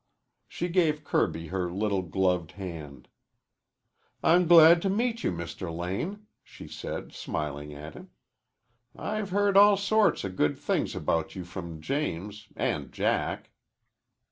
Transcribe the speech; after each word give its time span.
She 0.47 0.67
gave 0.67 1.03
Kirby 1.03 1.49
her 1.49 1.71
little 1.71 2.01
gloved 2.01 2.53
hand. 2.53 3.07
"I'm 4.23 4.47
glad 4.47 4.81
to 4.81 4.89
meet 4.89 5.23
you, 5.23 5.31
Mr. 5.31 5.71
Lane," 5.71 6.25
she 6.43 6.67
said, 6.67 7.13
smiling 7.13 7.71
at 7.75 7.93
him. 7.93 8.09
"I've 8.95 9.29
heard 9.29 9.55
all 9.55 9.77
sorts 9.77 10.23
of 10.23 10.35
good 10.35 10.57
things 10.57 10.95
about 10.95 11.35
you 11.35 11.43
from 11.45 11.81
James 11.81 12.47
and 12.55 12.91
Jack." 12.91 13.51